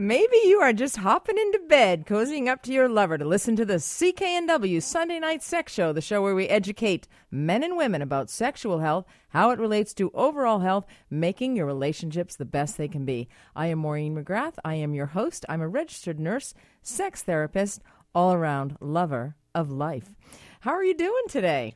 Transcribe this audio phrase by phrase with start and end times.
[0.00, 3.64] Maybe you are just hopping into bed, cozying up to your lover to listen to
[3.64, 8.30] the CKNW Sunday Night Sex Show, the show where we educate men and women about
[8.30, 13.04] sexual health, how it relates to overall health, making your relationships the best they can
[13.04, 13.28] be.
[13.56, 14.54] I am Maureen McGrath.
[14.64, 15.44] I am your host.
[15.48, 17.82] I'm a registered nurse, sex therapist,
[18.14, 20.12] all around lover of life.
[20.60, 21.74] How are you doing today?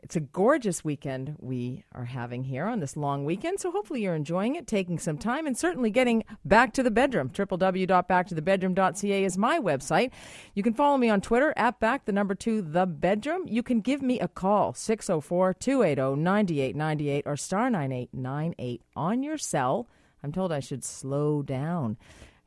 [0.00, 4.14] It's a gorgeous weekend we are having here on this long weekend, so hopefully you're
[4.14, 7.30] enjoying it, taking some time, and certainly getting back to the bedroom.
[7.30, 10.10] www.backtothebedroom.ca is my website.
[10.54, 13.42] You can follow me on Twitter at back the number two the bedroom.
[13.48, 19.88] You can give me a call 604 280 9898 or star 9898 on your cell.
[20.22, 21.96] I'm told I should slow down.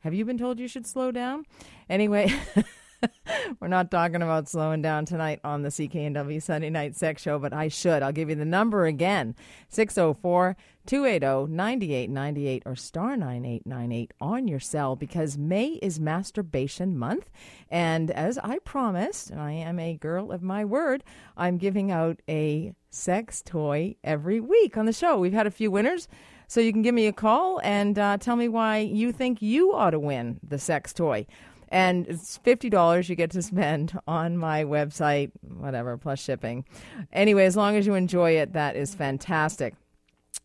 [0.00, 1.44] Have you been told you should slow down?
[1.88, 2.32] Anyway.
[3.60, 7.52] We're not talking about slowing down tonight on the CKNW Sunday Night Sex Show, but
[7.52, 8.02] I should.
[8.02, 9.34] I'll give you the number again
[9.68, 10.56] 604
[10.86, 17.30] 280 9898 or star 9898 on your cell because May is Masturbation Month.
[17.70, 21.04] And as I promised, and I am a girl of my word,
[21.36, 25.18] I'm giving out a sex toy every week on the show.
[25.18, 26.08] We've had a few winners.
[26.48, 29.72] So you can give me a call and uh, tell me why you think you
[29.72, 31.26] ought to win the sex toy
[31.72, 36.64] and it's fifty dollars you get to spend on my website, whatever plus shipping.
[37.12, 39.74] Anyway, as long as you enjoy it, that is fantastic.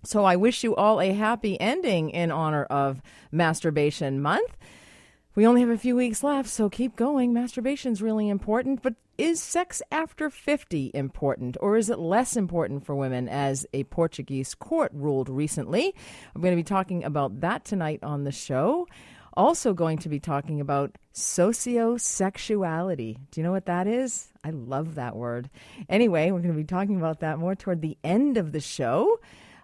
[0.04, 4.58] So I wish you all a happy ending in honor of Masturbation Month.
[5.36, 7.32] We only have a few weeks left, so keep going.
[7.32, 12.96] Masturbation's really important, but is sex after 50 important, or is it less important for
[12.96, 15.94] women, as a Portuguese court ruled recently?
[16.34, 18.88] I'm going to be talking about that tonight on the show
[19.38, 23.16] also going to be talking about sociosexuality.
[23.32, 24.34] Do you know what that is?
[24.44, 25.50] I love that word.
[25.88, 29.20] Anyway, we're going to be talking about that more toward the end of the show.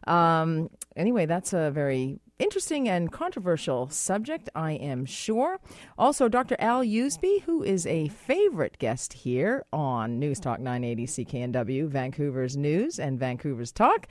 [0.05, 5.59] Um, anyway, that's a very interesting and controversial subject, I am sure.
[5.97, 6.57] Also, Dr.
[6.59, 12.99] Al Yuzpe, who is a favorite guest here on News Talk 980 CKNW, Vancouver's News
[12.99, 14.07] and Vancouver's Talk.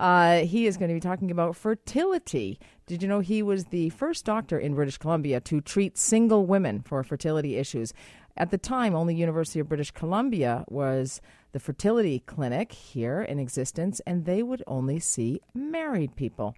[0.00, 2.58] Uh, he is going to be talking about fertility.
[2.86, 6.80] Did you know he was the first doctor in British Columbia to treat single women
[6.80, 7.92] for fertility issues?
[8.34, 11.20] At the time, only University of British Columbia was
[11.52, 16.56] the fertility clinic here in existence, and they would only see married people.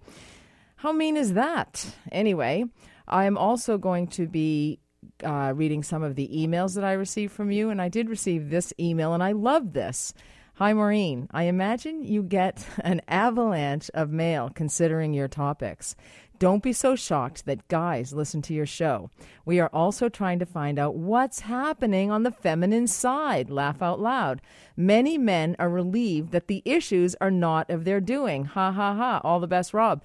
[0.77, 1.85] How mean is that?
[2.13, 2.63] Anyway,
[3.09, 4.79] I'm also going to be
[5.21, 8.49] uh, reading some of the emails that I received from you, and I did receive
[8.49, 10.13] this email, and I love this.
[10.57, 11.27] Hi, Maureen.
[11.31, 15.95] I imagine you get an avalanche of mail considering your topics.
[16.37, 19.09] Don't be so shocked that guys listen to your show.
[19.45, 23.49] We are also trying to find out what's happening on the feminine side.
[23.49, 24.41] Laugh out loud.
[24.77, 28.45] Many men are relieved that the issues are not of their doing.
[28.45, 29.21] Ha ha ha.
[29.23, 30.03] All the best, Rob.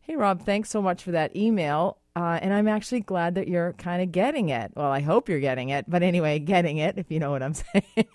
[0.00, 1.98] Hey, Rob, thanks so much for that email.
[2.16, 4.72] Uh, and I'm actually glad that you're kind of getting it.
[4.74, 5.84] Well, I hope you're getting it.
[5.88, 8.06] But anyway, getting it, if you know what I'm saying,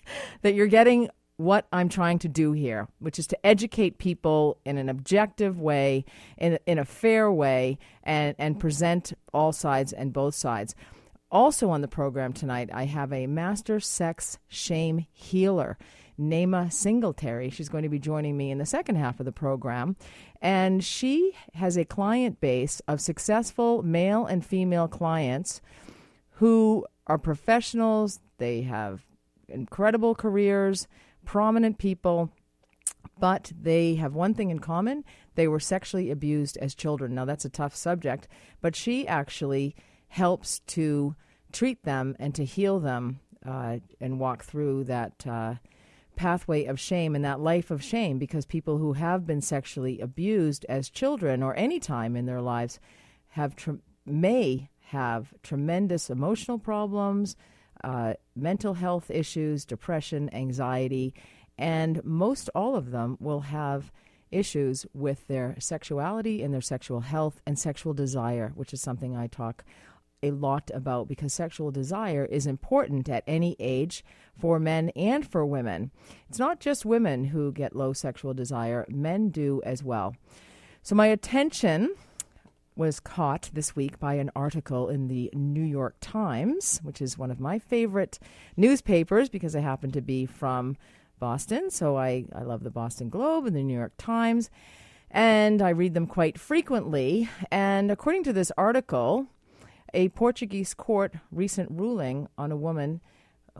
[0.42, 4.78] that you're getting what I'm trying to do here, which is to educate people in
[4.78, 6.04] an objective way,
[6.38, 10.74] in, in a fair way, and, and present all sides and both sides.
[11.30, 15.76] Also on the program tonight, I have a master sex shame healer,
[16.18, 17.50] Nema Singletary.
[17.50, 19.96] She's going to be joining me in the second half of the program.
[20.40, 25.60] And she has a client base of successful male and female clients
[26.32, 28.20] who are professionals.
[28.38, 29.02] They have
[29.48, 30.86] incredible careers
[31.26, 32.30] prominent people,
[33.18, 35.04] but they have one thing in common
[35.34, 37.14] they were sexually abused as children.
[37.14, 38.26] Now, that's a tough subject,
[38.62, 39.76] but she actually
[40.08, 41.14] helps to
[41.52, 45.26] treat them and to heal them uh, and walk through that.
[45.26, 45.54] Uh,
[46.16, 50.64] pathway of shame and that life of shame because people who have been sexually abused
[50.66, 52.80] as children or any time in their lives
[53.28, 57.36] have tre- may have tremendous emotional problems,
[57.84, 61.14] uh, mental health issues, depression, anxiety,
[61.58, 63.92] and most all of them will have
[64.30, 69.26] issues with their sexuality and their sexual health and sexual desire, which is something I
[69.26, 69.64] talk
[70.22, 74.04] a lot about because sexual desire is important at any age
[74.38, 75.90] for men and for women.
[76.28, 80.16] It's not just women who get low sexual desire, men do as well.
[80.82, 81.94] So, my attention
[82.76, 87.30] was caught this week by an article in the New York Times, which is one
[87.30, 88.18] of my favorite
[88.56, 90.76] newspapers because I happen to be from
[91.18, 91.70] Boston.
[91.70, 94.50] So I, I love the Boston Globe and the New York Times,
[95.10, 97.28] and I read them quite frequently.
[97.50, 99.26] And according to this article,
[99.94, 103.00] a Portuguese court recent ruling on a woman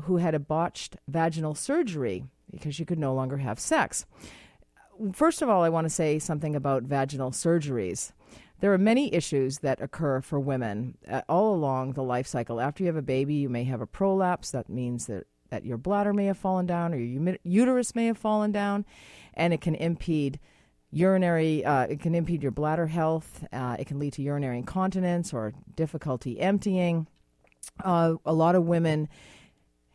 [0.03, 4.05] who had a botched vaginal surgery because she could no longer have sex.
[5.13, 8.13] First of all, I want to say something about vaginal surgeries.
[8.61, 12.61] There are many issues that occur for women uh, all along the life cycle.
[12.61, 14.51] After you have a baby, you may have a prolapse.
[14.51, 18.19] That means that, that your bladder may have fallen down or your uterus may have
[18.19, 18.85] fallen down,
[19.35, 20.41] and it can impede
[20.93, 25.35] urinary uh, it can impede your bladder health uh, it can lead to urinary incontinence
[25.35, 27.07] or difficulty emptying
[27.85, 29.09] uh, a lot of women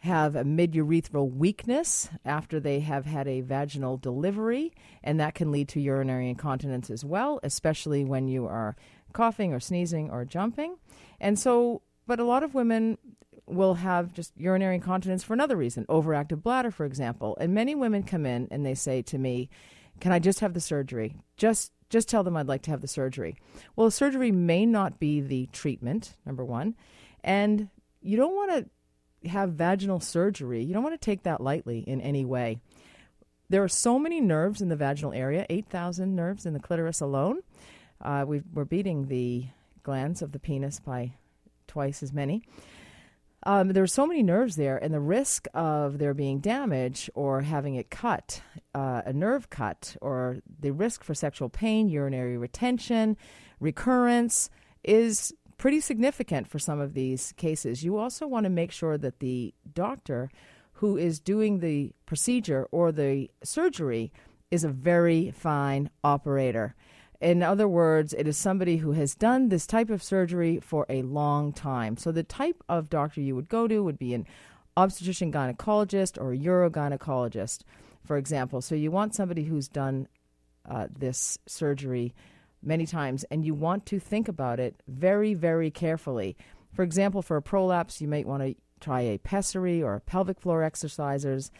[0.01, 5.67] have a midurethral weakness after they have had a vaginal delivery, and that can lead
[5.69, 8.75] to urinary incontinence as well, especially when you are
[9.13, 10.75] coughing or sneezing or jumping.
[11.19, 12.97] And so, but a lot of women
[13.45, 17.37] will have just urinary incontinence for another reason, overactive bladder, for example.
[17.39, 19.49] And many women come in and they say to me,
[19.99, 21.15] "Can I just have the surgery?
[21.37, 23.35] Just just tell them I'd like to have the surgery."
[23.75, 26.73] Well, surgery may not be the treatment, number 1,
[27.23, 27.69] and
[28.01, 28.69] you don't want to
[29.25, 32.59] have vaginal surgery, you don't want to take that lightly in any way.
[33.49, 37.39] There are so many nerves in the vaginal area 8,000 nerves in the clitoris alone.
[37.99, 39.45] Uh, we are beating the
[39.83, 41.13] glands of the penis by
[41.67, 42.43] twice as many.
[43.43, 47.41] Um, there are so many nerves there, and the risk of there being damage or
[47.41, 48.41] having it cut,
[48.75, 53.17] uh, a nerve cut, or the risk for sexual pain, urinary retention,
[53.59, 54.49] recurrence
[54.83, 57.83] is pretty significant for some of these cases.
[57.83, 60.31] You also want to make sure that the doctor
[60.73, 64.11] who is doing the procedure or the surgery
[64.49, 66.73] is a very fine operator.
[67.21, 71.03] In other words, it is somebody who has done this type of surgery for a
[71.03, 71.95] long time.
[71.95, 74.25] So, the type of doctor you would go to would be an
[74.75, 77.59] obstetrician gynecologist or a urogynecologist,
[78.03, 78.61] for example.
[78.61, 80.07] So, you want somebody who's done
[80.67, 82.15] uh, this surgery
[82.63, 86.35] many times, and you want to think about it very, very carefully.
[86.73, 90.61] For example, for a prolapse, you might want to try a pessary or pelvic floor
[90.61, 91.51] exercisers.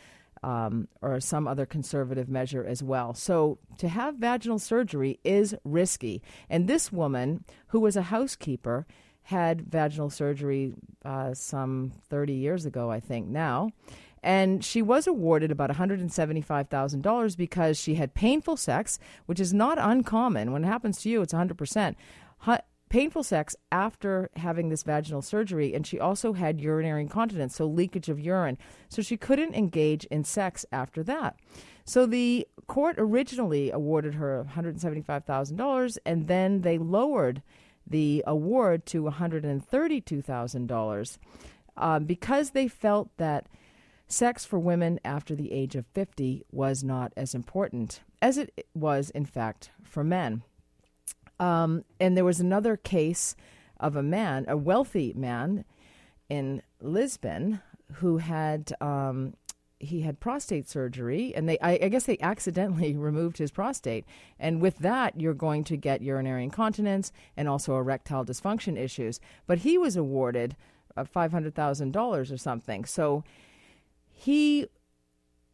[0.43, 3.13] Um, or some other conservative measure as well.
[3.13, 6.23] So, to have vaginal surgery is risky.
[6.49, 8.87] And this woman, who was a housekeeper,
[9.23, 10.73] had vaginal surgery
[11.05, 13.69] uh, some 30 years ago, I think now.
[14.23, 20.51] And she was awarded about $175,000 because she had painful sex, which is not uncommon.
[20.51, 21.95] When it happens to you, it's 100%.
[22.89, 28.09] painful sex after having this vaginal surgery, and she also had urinary incontinence, so leakage
[28.09, 28.57] of urine.
[28.89, 31.37] So she couldn't engage in sex after that.
[31.85, 37.41] So the court originally awarded her $175,000, and then they lowered
[37.87, 41.17] the award to $132,000
[41.77, 43.47] um, because they felt that
[44.11, 49.09] sex for women after the age of 50 was not as important as it was,
[49.11, 50.43] in fact, for men.
[51.39, 53.35] Um, and there was another case
[53.79, 55.65] of a man, a wealthy man
[56.29, 57.61] in Lisbon,
[57.95, 59.33] who had um,
[59.79, 64.05] he had prostate surgery, and they I, I, guess they accidentally removed his prostate,
[64.39, 69.19] and with that you're going to get urinary incontinence and also erectile dysfunction issues.
[69.47, 70.55] But he was awarded
[70.95, 72.85] uh, five hundred thousand dollars or something.
[72.85, 73.23] So
[74.21, 74.67] he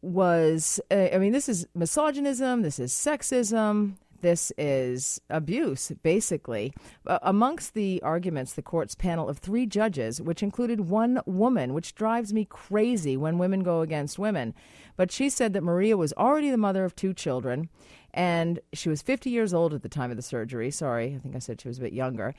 [0.02, 6.74] was, uh, I mean, this is misogynism, this is sexism, this is abuse, basically.
[7.06, 11.94] Uh, amongst the arguments, the court's panel of three judges, which included one woman, which
[11.94, 14.54] drives me crazy when women go against women.
[14.96, 17.70] But she said that Maria was already the mother of two children,
[18.12, 20.70] and she was 50 years old at the time of the surgery.
[20.70, 22.34] Sorry, I think I said she was a bit younger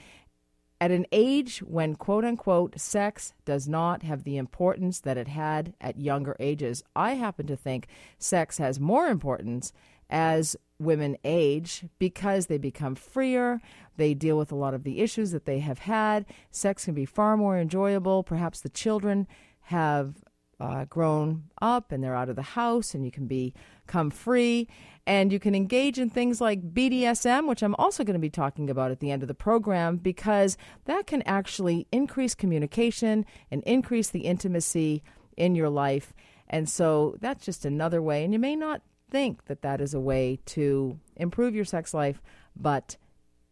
[0.81, 5.73] at an age when quote unquote sex does not have the importance that it had
[5.81, 6.83] at younger ages.
[6.95, 9.73] I happen to think sex has more importance
[10.09, 13.61] as women age because they become freer,
[13.97, 16.25] they deal with a lot of the issues that they have had.
[16.51, 18.23] Sex can be far more enjoyable.
[18.23, 19.27] Perhaps the children
[19.63, 20.15] have
[20.59, 24.67] uh, grown up and they're out of the house and you can become free
[25.07, 28.69] and you can engage in things like BDSM, which I'm also going to be talking
[28.69, 34.09] about at the end of the program, because that can actually increase communication and increase
[34.09, 35.01] the intimacy
[35.35, 36.13] in your life.
[36.47, 38.23] And so that's just another way.
[38.23, 42.21] And you may not think that that is a way to improve your sex life,
[42.55, 42.97] but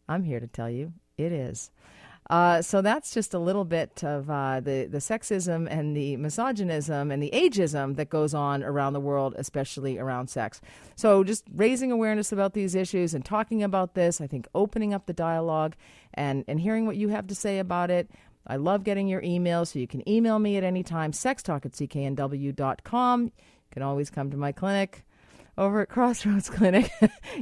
[0.08, 1.72] I'm here to tell you it is.
[2.30, 7.10] Uh, so that's just a little bit of uh, the the sexism and the misogynism
[7.10, 10.60] and the ageism that goes on around the world, especially around sex.
[10.96, 15.06] So just raising awareness about these issues and talking about this, I think opening up
[15.06, 15.76] the dialogue
[16.14, 18.12] and and hearing what you have to say about it.
[18.46, 21.74] I love getting your emails, so you can email me at any time, sextalk at
[21.74, 23.24] cknw.com.
[23.24, 23.32] You
[23.72, 25.06] can always come to my clinic
[25.58, 26.92] over at Crossroads Clinic.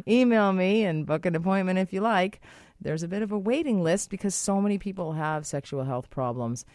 [0.08, 2.42] email me and book an appointment if you like
[2.82, 6.66] there's a bit of a waiting list because so many people have sexual health problems.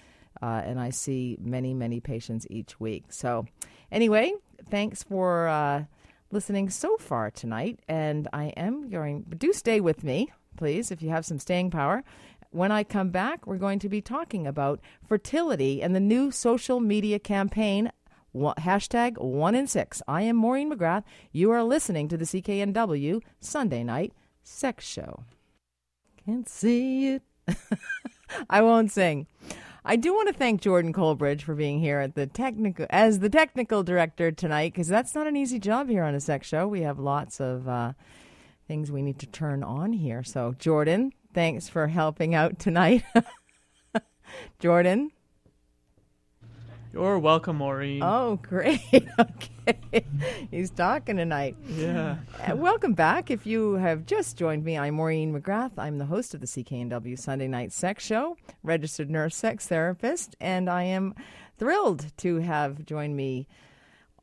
[0.41, 3.07] Uh, and I see many, many patients each week.
[3.09, 3.47] So,
[3.91, 4.33] anyway,
[4.71, 5.85] thanks for uh,
[6.31, 7.81] listening so far tonight.
[7.89, 10.31] And I am going, do stay with me
[10.61, 12.05] please, if you have some staying power.
[12.51, 16.81] When I come back, we're going to be talking about fertility and the new social
[16.81, 17.91] media campaign
[18.35, 20.03] hashtag one in six.
[20.07, 21.05] I am Maureen McGrath.
[21.33, 25.25] You are listening to the CKNW Sunday Night Sex Show.
[26.25, 27.23] Can't see it.
[28.51, 29.27] I won't sing.
[29.85, 33.31] I do want to thank Jordan Colbridge for being here at the technical as the
[33.31, 36.69] technical director tonight because that's not an easy job here on a sex show.
[36.69, 37.95] We have lots of uh,
[38.69, 40.23] things we need to turn on here.
[40.23, 43.05] So, Jordan, thanks for helping out tonight.
[44.59, 45.13] Jordan.
[46.93, 48.03] You're welcome, Maureen.
[48.03, 48.81] Oh, great.
[48.93, 50.05] okay.
[50.51, 51.57] He's talking tonight.
[51.69, 52.17] Yeah.
[52.49, 53.31] Uh, welcome back.
[53.31, 55.71] If you have just joined me, I'm Maureen McGrath.
[55.79, 60.69] I'm the host of the CKNW Sunday Night Sex Show, registered nurse sex therapist, and
[60.69, 61.15] I am
[61.59, 63.47] thrilled to have joined me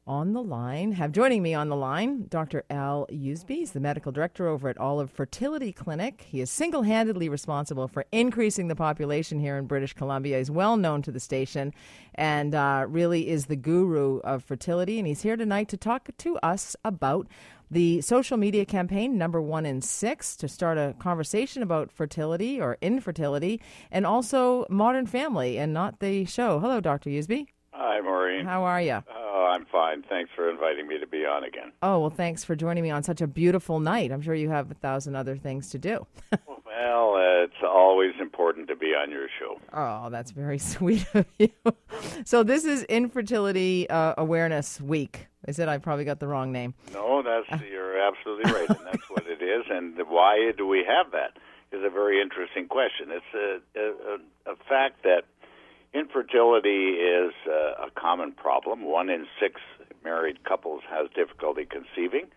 [0.07, 2.63] on the line, have joining me on the line, Dr.
[2.69, 3.49] Al Yuzpe.
[3.49, 6.25] He's the medical director over at Olive Fertility Clinic.
[6.29, 10.37] He is single handedly responsible for increasing the population here in British Columbia.
[10.37, 11.73] He's well known to the station
[12.15, 14.97] and uh, really is the guru of fertility.
[14.97, 17.27] And he's here tonight to talk to us about
[17.69, 22.77] the social media campaign, number one in six, to start a conversation about fertility or
[22.81, 23.61] infertility,
[23.91, 26.59] and also modern family and not the show.
[26.59, 27.09] Hello, Dr.
[27.09, 27.47] Yuzpe.
[27.79, 28.43] Hi, Maureen.
[28.43, 29.03] How are you?
[29.15, 30.01] Oh, I'm fine.
[30.09, 31.71] Thanks for inviting me to be on again.
[31.83, 34.11] Oh, well, thanks for joining me on such a beautiful night.
[34.11, 36.07] I'm sure you have a thousand other things to do.
[36.65, 39.59] well, uh, it's always important to be on your show.
[39.73, 41.49] Oh, that's very sweet of you.
[42.25, 45.27] so, this is Infertility uh, Awareness Week.
[45.47, 45.67] Is it?
[45.69, 46.73] I probably got the wrong name.
[46.95, 49.65] No, that's you're absolutely right, and that's what it is.
[49.69, 51.37] And why do we have that?
[51.71, 53.09] Is a very interesting question.
[53.11, 55.25] It's a, a, a fact that
[55.93, 58.85] Infertility is uh, a common problem.
[58.85, 59.61] One in six
[60.03, 62.27] married couples has difficulty conceiving,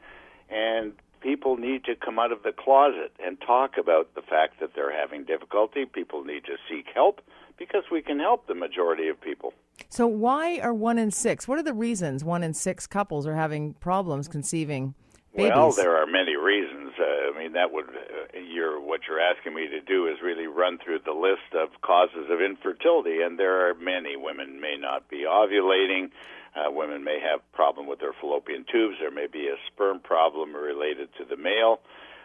[0.49, 4.75] and people need to come out of the closet and talk about the fact that
[4.75, 5.85] they're having difficulty.
[5.85, 7.21] People need to seek help
[7.59, 9.53] because we can help the majority of people.
[9.89, 11.47] So, why are one in six?
[11.47, 14.95] What are the reasons one in six couples are having problems conceiving
[15.35, 15.53] babies?
[15.55, 16.90] Well, there are many reasons.
[17.01, 20.47] Uh, I mean, that would uh, you're what you're asking me to do is really
[20.47, 24.17] run through the list of causes of infertility, and there are many.
[24.17, 26.11] Women may not be ovulating.
[26.55, 28.97] Uh, women may have problem with their fallopian tubes.
[29.01, 31.81] There may be a sperm problem related to the male.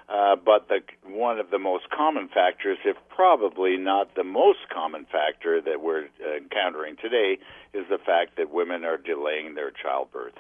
[0.08, 5.05] Uh, but the, one of the most common factors, if probably not the most common
[5.05, 7.39] factor that we're uh, encountering today,
[7.74, 10.36] is the fact that women are delaying their childbirth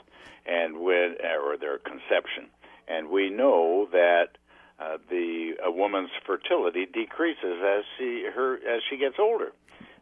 [0.45, 2.45] and when or their conception.
[2.87, 4.37] And we know that
[4.79, 9.51] uh, the a woman's fertility decreases as she her as she gets older.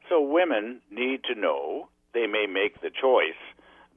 [0.10, 3.40] So women need to know they may make the choice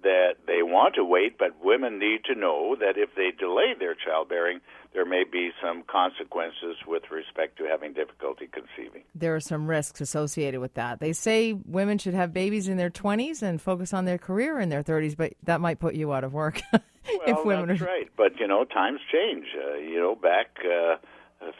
[0.02, 3.94] that they want to wait, but women need to know that if they delay their
[3.94, 4.60] childbearing,
[4.96, 9.02] there may be some consequences with respect to having difficulty conceiving.
[9.14, 11.00] There are some risks associated with that.
[11.00, 14.70] They say women should have babies in their 20s and focus on their career in
[14.70, 16.62] their 30s, but that might put you out of work.
[16.72, 17.84] well, women that's are...
[17.84, 18.08] right.
[18.16, 19.44] But, you know, times change.
[19.54, 20.96] Uh, you know, back uh,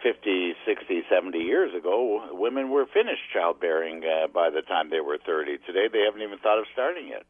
[0.03, 5.19] 50, 60, 70 years ago, women were finished childbearing uh, by the time they were
[5.27, 5.59] 30.
[5.67, 7.25] Today, they haven't even thought of starting yet.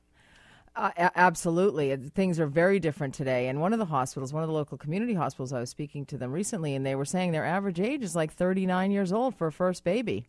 [0.77, 1.97] Uh, absolutely.
[1.97, 3.49] Things are very different today.
[3.49, 6.19] And one of the hospitals, one of the local community hospitals, I was speaking to
[6.19, 9.47] them recently, and they were saying their average age is like 39 years old for
[9.47, 10.27] a first baby.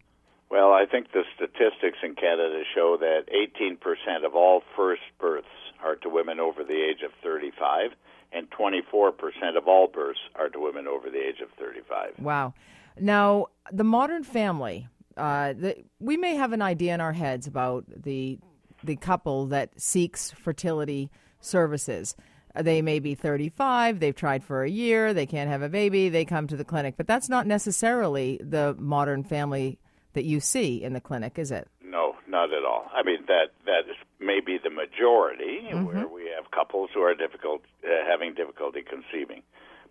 [0.50, 3.26] Well, I think the statistics in Canada show that
[3.60, 5.48] 18% of all first births
[5.84, 7.92] are to women over the age of 35,
[8.32, 12.14] and 24% of all births are to women over the age of 35.
[12.20, 12.54] Wow.
[12.98, 14.88] Now, the modern family,
[15.18, 18.40] uh, the, we may have an idea in our heads about the
[18.88, 22.16] the couple that seeks fertility services.
[22.56, 26.10] Uh, they may be 35, they've tried for a year, they can't have a baby,
[26.10, 26.96] they come to the clinic.
[26.98, 29.78] But that's not necessarily the modern family
[30.14, 31.68] that you see in the clinic, is it?
[31.84, 32.90] No, not at all.
[32.92, 35.86] I mean, that that is maybe the majority Mm-hmm.
[35.86, 39.44] where we have couples who are difficult uh, having difficulty conceiving,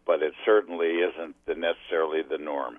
[0.07, 2.79] but it certainly isn't the, necessarily the norm.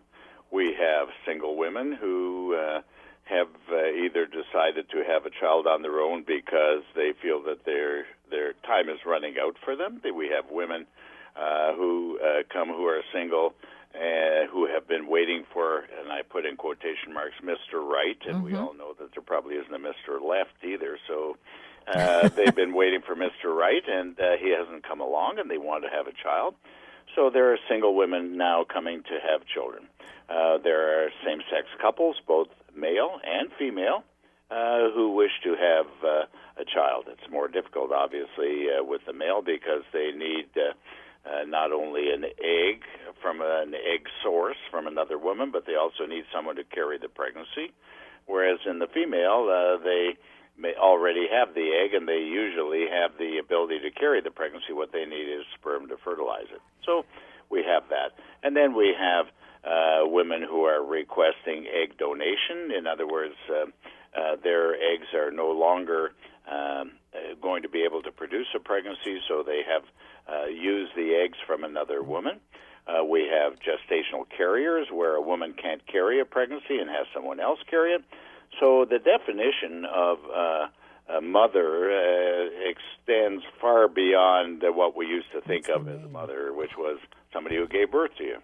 [0.52, 2.82] We have single women who uh,
[3.30, 7.66] have uh, either decided to have a child on their own because they feel that
[7.66, 10.02] their their time is running out for them.
[10.04, 10.86] We have women
[11.36, 13.54] uh, who uh, come who are single
[13.96, 17.82] uh, who have been waiting for, and I put in quotation marks, Mr.
[17.82, 20.22] Right, and we all know that there probably isn't a Mr.
[20.22, 21.00] Left either.
[21.08, 21.38] So
[21.88, 23.56] uh, they've been waiting for Mr.
[23.56, 26.56] Right, and uh, he hasn't come along, and they want to have a child.
[27.16, 29.88] So there are single women now coming to have children.
[30.30, 34.04] Uh, there are same-sex couples, both male and female,
[34.50, 37.06] uh, who wish to have uh, a child.
[37.08, 40.74] It's more difficult, obviously, uh, with the male because they need uh,
[41.28, 42.84] uh, not only an egg
[43.22, 47.10] from an egg source from another woman, but they also need someone to carry the
[47.10, 47.74] pregnancy.
[48.26, 50.16] Whereas in the female, uh, they
[50.58, 54.74] may already have the egg and they usually have the ability to carry the pregnancy.
[54.74, 56.62] What they need is sperm to fertilize it.
[56.86, 57.04] So
[57.50, 58.18] we have that.
[58.44, 59.28] And then we have
[59.64, 62.72] uh, women who are requesting egg donation.
[62.78, 63.66] In other words, uh,
[64.18, 66.14] uh, their eggs are no longer
[66.50, 69.84] um, uh, going to be able to produce a pregnancy, so they have
[70.28, 72.40] uh, used the eggs from another woman.
[72.88, 77.40] Uh, we have gestational carriers where a woman can't carry a pregnancy and has someone
[77.40, 78.02] else carry it.
[78.62, 80.68] So the definition of uh,
[81.18, 86.54] a mother uh, extends far beyond what we used to think of as a mother,
[86.54, 86.98] which was
[87.34, 88.38] somebody who gave birth to you.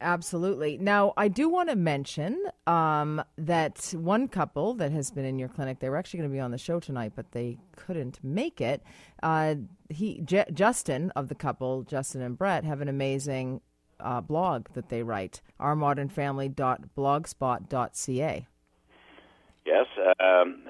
[0.00, 0.78] Absolutely.
[0.78, 5.48] Now, I do want to mention um, that one couple that has been in your
[5.48, 8.62] clinic, they were actually going to be on the show tonight, but they couldn't make
[8.62, 8.82] it.
[9.22, 9.56] Uh,
[9.90, 13.60] he, J- Justin of the couple, Justin and Brett, have an amazing
[13.98, 18.46] uh, blog that they write, ourmodernfamily.blogspot.ca.
[19.66, 19.86] Yes,
[20.18, 20.62] um,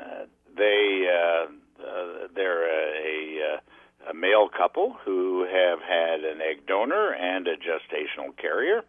[0.57, 1.47] they uh,
[1.81, 3.61] uh, they're a,
[4.07, 8.83] a, a male couple who have had an egg donor and a gestational carrier,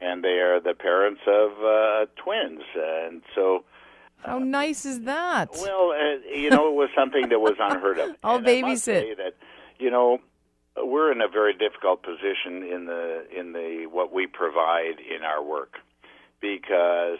[0.00, 3.64] and they are the parents of uh, twins, and so.
[4.24, 5.50] How nice is that?
[5.52, 8.16] Well, uh, you know, it was something that was unheard of.
[8.24, 9.16] I'll and babysit.
[9.18, 9.34] that,
[9.78, 10.18] you know,
[10.76, 15.42] we're in a very difficult position in the in the what we provide in our
[15.42, 15.74] work
[16.40, 17.18] because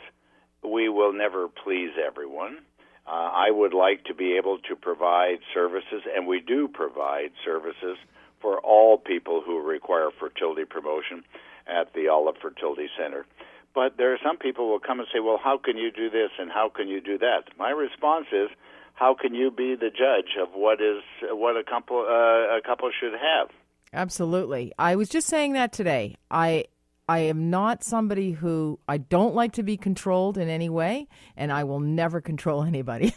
[0.62, 2.58] we will never please everyone.
[3.06, 7.98] Uh, I would like to be able to provide services, and we do provide services
[8.40, 11.22] for all people who require fertility promotion
[11.66, 13.26] at the Olive Fertility Center.
[13.74, 16.08] But there are some people who will come and say, "Well, how can you do
[16.08, 18.48] this and how can you do that?" My response is,
[18.94, 22.90] "How can you be the judge of what is what a couple uh, a couple
[22.92, 23.50] should have?"
[23.92, 24.72] Absolutely.
[24.78, 26.16] I was just saying that today.
[26.30, 26.66] I
[27.08, 31.06] I am not somebody who I don't like to be controlled in any way,
[31.36, 33.14] and I will never control anybody.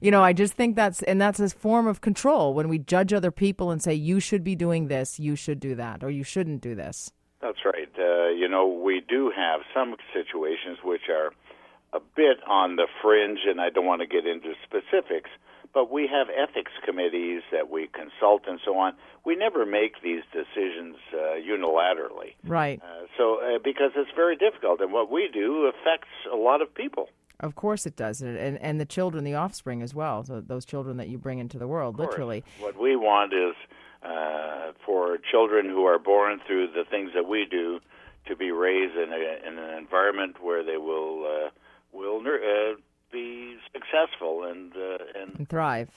[0.00, 3.12] you know, I just think that's and that's a form of control when we judge
[3.12, 6.24] other people and say you should be doing this, you should do that, or you
[6.24, 7.12] shouldn't do this.
[7.42, 7.90] That's right.
[7.98, 11.32] Uh, you know, we do have some situations which are
[11.92, 15.28] a bit on the fringe, and I don't want to get into specifics,
[15.74, 18.94] but we have ethics committees that we consult and so on.
[19.24, 22.34] We never make these decisions uh, unilaterally.
[22.44, 22.80] Right.
[22.80, 26.72] Uh, so, uh, because it's very difficult, and what we do affects a lot of
[26.72, 27.08] people.
[27.40, 30.22] Of course it does, and and, and the children, the offspring as well.
[30.22, 32.44] So those children that you bring into the world, literally.
[32.60, 33.56] What we want is
[34.04, 37.80] uh, for children who are born through the things that we do
[38.26, 41.50] to be raised in, a, in an environment where they will uh,
[41.92, 42.74] will uh,
[43.10, 45.90] be successful and uh, and And thrive.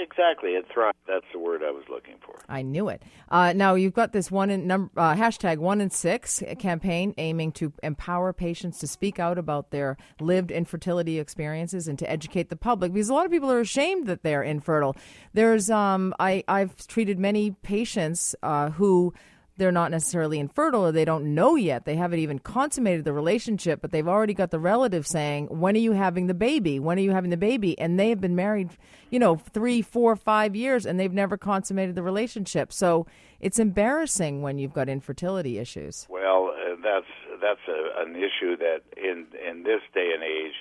[0.00, 0.94] Exactly and thrive.
[1.06, 2.34] That's the word I was looking for.
[2.48, 3.02] I knew it.
[3.30, 7.52] Uh, now you've got this one in number uh, hashtag one in six campaign aiming
[7.52, 12.56] to empower patients to speak out about their lived infertility experiences and to educate the
[12.56, 14.96] public because a lot of people are ashamed that they're infertile.
[15.32, 19.14] There's um, I I've treated many patients uh, who
[19.58, 21.84] they're not necessarily infertile or they don't know yet.
[21.84, 25.80] They haven't even consummated the relationship, but they've already got the relative saying, When are
[25.80, 26.78] you having the baby?
[26.78, 27.78] When are you having the baby?
[27.78, 28.70] And they have been married,
[29.10, 32.72] you know, three, four, five years and they've never consummated the relationship.
[32.72, 33.06] So
[33.40, 36.06] it's embarrassing when you've got infertility issues.
[36.08, 40.54] Well, uh, that's that's a, an issue that in in this day and age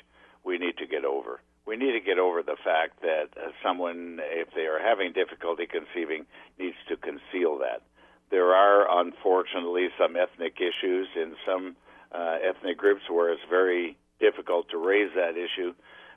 [0.43, 1.41] we need to get over.
[1.65, 5.67] We need to get over the fact that uh, someone, if they are having difficulty
[5.67, 6.25] conceiving,
[6.57, 7.83] needs to conceal that.
[8.29, 11.75] There are unfortunately some ethnic issues in some
[12.11, 15.73] uh, ethnic groups where it's very difficult to raise that issue.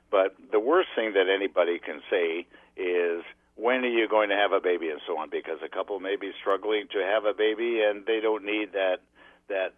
[0.09, 2.45] But the worst thing that anybody can say
[2.75, 3.23] is,
[3.55, 6.15] when are you going to have a baby and so on because a couple may
[6.15, 8.97] be struggling to have a baby and they don't need that
[9.47, 9.73] that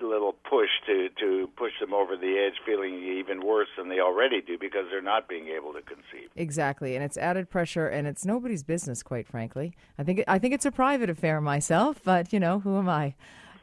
[0.00, 4.40] little push to to push them over the edge feeling even worse than they already
[4.40, 8.24] do because they're not being able to conceive Exactly, and it's added pressure, and it's
[8.24, 9.72] nobody's business, quite frankly.
[9.98, 13.14] I think I think it's a private affair myself, but you know, who am I?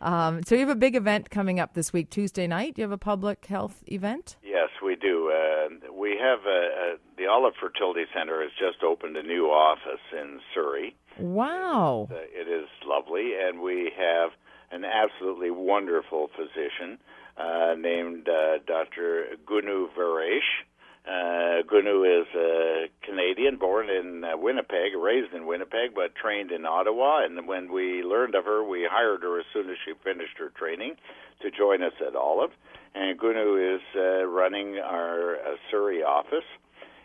[0.01, 2.77] Um, so you have a big event coming up this week, Tuesday night.
[2.77, 4.35] You have a public health event.
[4.43, 9.15] yes we do uh, we have uh, uh, the olive fertility center has just opened
[9.15, 12.07] a new office in surrey Wow.
[12.11, 14.31] Uh, it is lovely, and we have
[14.73, 16.97] an absolutely wonderful physician
[17.37, 19.37] uh, named uh, Dr.
[19.45, 20.39] Gunu Varesh.
[21.05, 26.65] Uh, Gunu is a Canadian, born in uh, Winnipeg, raised in Winnipeg, but trained in
[26.65, 27.25] Ottawa.
[27.25, 30.49] And when we learned of her, we hired her as soon as she finished her
[30.57, 30.95] training
[31.41, 32.51] to join us at Olive.
[32.95, 36.45] And Gunu is uh, running our uh, Surrey office.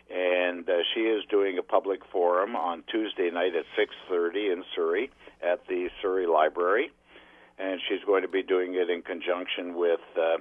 [0.09, 5.11] and uh, she is doing a public forum on Tuesday night at 6:30 in Surrey
[5.41, 6.91] at the Surrey Library,
[7.59, 10.37] and she's going to be doing it in conjunction with uh,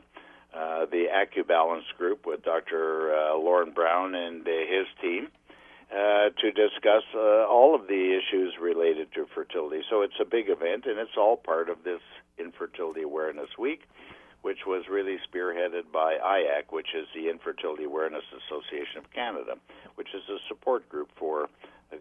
[0.56, 3.14] uh, the Acubalance Group with Dr.
[3.14, 5.28] Uh, Lorne Brown and his team.
[5.90, 9.80] Uh, to discuss uh, all of the issues related to fertility.
[9.88, 12.02] So it's a big event, and it's all part of this
[12.38, 13.80] Infertility Awareness Week
[14.42, 19.54] which was really spearheaded by IAC, which is the Infertility Awareness Association of Canada,
[19.96, 21.48] which is a support group for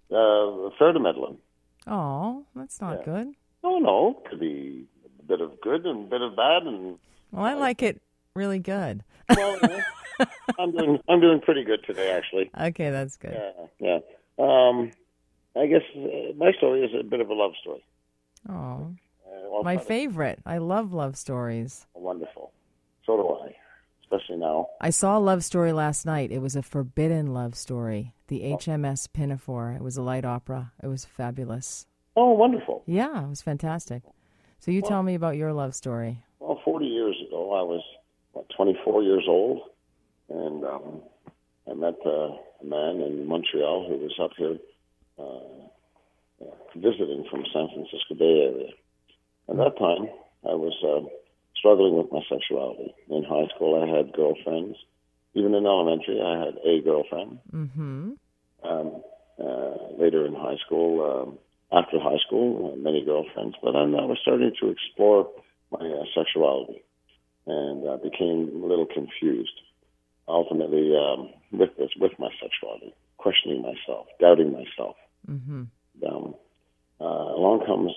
[0.09, 1.39] uh, fair to middling.
[1.87, 3.03] Oh, that's not yeah.
[3.03, 3.35] good.
[3.65, 4.85] Oh no, could be
[5.19, 6.99] a bit of good and a bit of bad, and
[7.31, 7.99] well, I like it
[8.35, 9.03] really good.
[9.35, 9.59] well,
[10.59, 12.51] I'm doing I'm doing pretty good today, actually.
[12.55, 13.33] Okay, that's good.
[13.33, 13.97] Yeah,
[14.37, 14.43] yeah.
[14.45, 14.91] Um,
[15.55, 17.83] I guess uh, my story is a bit of a love story.
[18.47, 18.93] Oh,
[19.25, 20.39] uh, my favorite.
[20.45, 21.87] I love love stories.
[21.95, 22.51] Wonderful.
[23.07, 23.55] So do I,
[24.03, 24.67] especially now.
[24.79, 26.31] I saw a love story last night.
[26.31, 28.13] It was a forbidden love story.
[28.27, 29.71] The HMS Pinafore.
[29.71, 30.71] It was a light opera.
[30.83, 31.87] It was fabulous.
[32.15, 32.83] Oh, wonderful.
[32.85, 34.03] Yeah, it was fantastic.
[34.59, 36.23] So you well, tell me about your love story.
[36.39, 37.83] Well, 40 years ago, I was
[38.31, 39.61] what, 24 years old,
[40.29, 41.01] and um,
[41.69, 44.57] I met uh, a man in Montreal who was up here
[45.19, 45.55] uh,
[46.75, 48.71] visiting from San Francisco Bay Area.
[49.49, 50.09] At that time,
[50.43, 51.07] I was uh,
[51.55, 52.93] struggling with my sexuality.
[53.09, 54.77] In high school, I had girlfriends.
[55.33, 57.39] Even in elementary, I had a girlfriend.
[57.53, 58.11] Mm-hmm.
[58.63, 59.03] Um,
[59.39, 61.37] uh, later in high school, um,
[61.71, 65.29] after high school, uh, many girlfriends, but then I was starting to explore
[65.71, 66.83] my uh, sexuality
[67.47, 69.61] and uh, became a little confused.
[70.27, 74.95] Ultimately, um, with this, with my sexuality, questioning myself, doubting myself.
[75.29, 75.63] Mm-hmm.
[76.07, 76.35] Um,
[76.99, 77.91] uh, along comes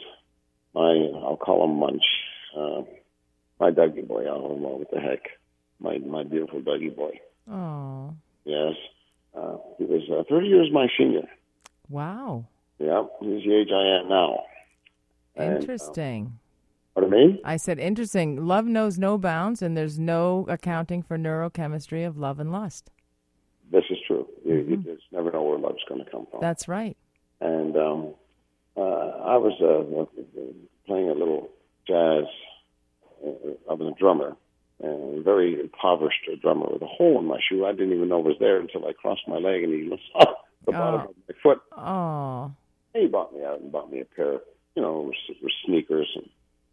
[0.75, 2.03] my, I'll call him Munch,
[2.57, 2.83] uh,
[3.61, 4.23] my Dougie boy.
[4.23, 5.23] I don't know what the heck,
[5.81, 7.19] my my beautiful Dougie boy.
[7.51, 8.15] Oh.
[8.45, 8.75] Yes,
[9.35, 11.29] uh, he was uh, 30 years my senior.
[11.89, 12.47] Wow.
[12.79, 14.45] Yeah, he's the age I am now.
[15.37, 16.39] Interesting.
[16.97, 17.41] And, uh, pardon me?
[17.45, 18.47] I said interesting.
[18.47, 22.91] Love knows no bounds, and there's no accounting for neurochemistry of love and lust.
[23.71, 24.27] This is true.
[24.45, 24.71] You, mm-hmm.
[24.71, 26.41] you just never know where love's going to come from.
[26.41, 26.97] That's right.
[27.41, 28.15] And um,
[28.77, 30.05] uh, I was uh,
[30.87, 31.51] playing a little
[31.87, 32.25] jazz.
[33.25, 34.37] Uh, I was a drummer,
[34.83, 37.67] and a very impoverished drummer with a hole in my shoe.
[37.67, 40.25] I didn't even know was there until I crossed my leg, and he saw
[40.65, 41.11] the bottom oh.
[41.11, 41.61] of my foot.
[41.77, 42.53] Oh
[42.95, 44.41] he bought me out and bought me a pair of,
[44.75, 45.13] you know,
[45.65, 46.29] sneakers, and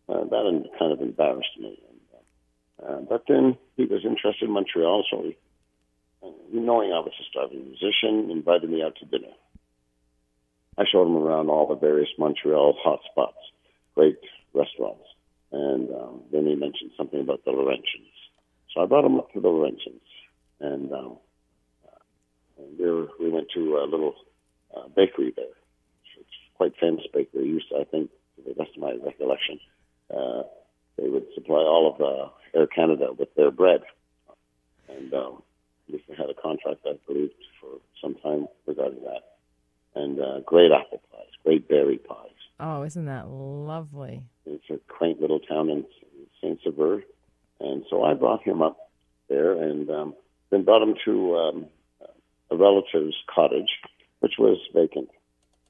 [0.08, 1.80] uh, that kind of embarrassed me.
[1.89, 5.38] And, uh, but then he was interested in Montreal, so he,
[6.23, 9.34] uh, knowing I was a starving musician, invited me out to dinner.
[10.78, 13.38] I showed him around all the various Montreal hot spots,
[13.93, 14.19] great
[14.54, 15.06] restaurants,
[15.51, 18.12] and um, then he mentioned something about the Laurentians.
[18.73, 20.01] So I brought him up to the Laurentians,
[20.60, 21.17] and, um,
[21.86, 24.15] uh, and there we went to a little
[24.75, 25.45] uh, bakery there
[26.56, 27.48] quite famous bakery.
[27.48, 29.60] Used to, I think, to the best of my recollection,
[30.15, 30.44] uh,
[30.98, 33.82] they would supply all of uh, Air Canada with their bread,
[34.89, 35.44] and um,
[35.89, 39.22] they had a contract, I believe, for some time regarding that.
[39.96, 42.30] And uh, great apple pies, great berry pies.
[42.60, 44.24] Oh, isn't that lovely?
[44.46, 45.86] It's a quaint little town in
[46.41, 47.04] Saint Sauveur,
[47.60, 48.78] and so I brought him up
[49.30, 50.15] there, and um,
[50.50, 51.65] then brought him to um,
[52.52, 53.70] a relative's cottage,
[54.20, 55.10] which was vacant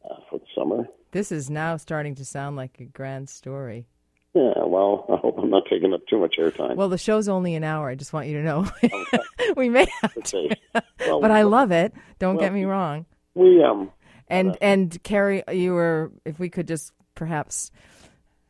[0.09, 0.87] uh, for the summer.
[1.11, 3.87] This is now starting to sound like a grand story.
[4.35, 6.75] Yeah, well, I hope I'm not taking up too much airtime.
[6.75, 7.89] Well, the show's only an hour.
[7.89, 8.69] I just want you to know.
[9.55, 10.55] we may have to.
[11.07, 11.93] Well, but I love it.
[12.19, 13.05] Don't well, get me wrong.
[13.33, 13.91] We um
[14.27, 17.71] and uh, and Carrie, you were if we could just perhaps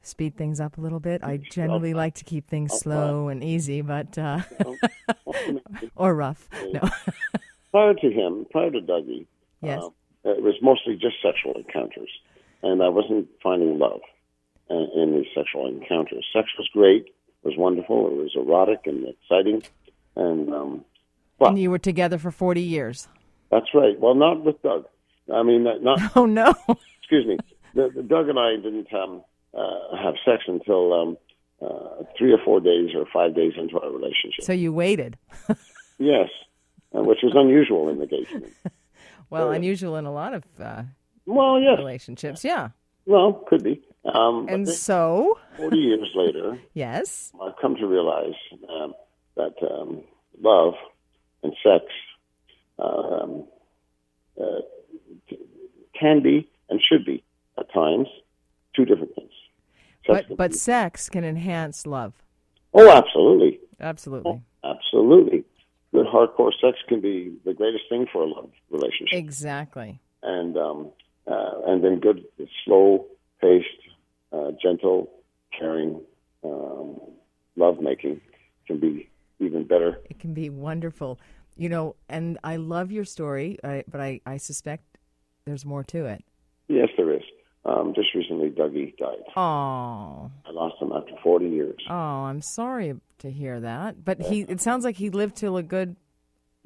[0.01, 1.23] speed things up a little bit.
[1.23, 4.39] I generally like to keep things slow and easy, but uh,
[5.95, 6.47] or rough.
[6.71, 6.89] No.
[7.71, 9.27] prior to him, prior to Dougie,
[9.61, 9.83] yes.
[9.83, 9.89] Uh,
[10.25, 12.09] it was mostly just sexual encounters,
[12.63, 14.01] and I wasn't finding love
[14.69, 16.25] in, in these sexual encounters.
[16.33, 18.07] Sex was great, was wonderful.
[18.07, 19.63] It was erotic and exciting,
[20.15, 20.85] and um,
[21.39, 23.07] but And you were together for 40 years.
[23.51, 23.99] that's right.
[23.99, 24.85] Well, not with Doug.
[25.33, 26.53] I mean, not- not Oh, no.
[27.01, 27.37] excuse me.
[27.73, 29.21] The, the Doug and I didn't um,
[29.53, 31.17] uh, have sex until um,
[31.61, 34.43] uh, three or four days or five days into our relationship.
[34.43, 35.17] so you waited.
[35.99, 36.29] yes,
[36.95, 38.53] uh, which was unusual in the gay community.
[39.29, 39.57] Well, Oh, yeah.
[39.57, 40.83] unusual in a lot of uh,
[41.25, 41.77] Well, yes.
[41.77, 42.43] relationships.
[42.43, 42.69] Yeah.
[43.05, 43.81] Well, could be.
[44.05, 47.31] Um, And so, 40 years later, yes.
[47.41, 48.33] I've come to realize
[48.69, 48.93] um,
[49.35, 50.01] that um,
[50.41, 50.73] love
[51.43, 51.85] and sex
[52.79, 53.45] um,
[54.41, 54.61] uh,
[55.99, 57.23] can be and should be
[57.57, 58.07] at times
[58.75, 59.31] two different things.
[60.05, 62.13] Sex But but be- sex can enhance love.
[62.73, 64.41] oh, absolutely, Absolutely.
[64.63, 65.43] absolutely.
[65.95, 69.99] Good hardcore sex can be the greatest thing for a love relationship, Exactly.
[70.23, 70.91] and um,
[71.25, 72.25] uh, and then good,
[72.65, 73.05] slow
[73.41, 73.65] paced,
[74.33, 75.09] uh, gentle,
[75.57, 76.01] caring
[76.43, 76.99] um,
[77.55, 78.19] love making
[78.67, 80.01] can be even better.
[80.09, 81.17] It can be wonderful.
[81.55, 84.97] You know, and I love your story, I, but I, I suspect
[85.45, 86.25] there's more to it.
[87.65, 87.87] Yes, there is.
[87.87, 89.23] Um, just recently, Dougie died.
[89.35, 91.79] Oh, I lost him after 40 years.
[91.89, 94.03] oh, I'm sorry to hear that.
[94.05, 95.95] But he, it sounds like he lived till a good